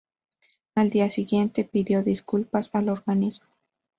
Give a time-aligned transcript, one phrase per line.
[0.73, 3.45] Al día siguiente, pidió disculpas al organismo.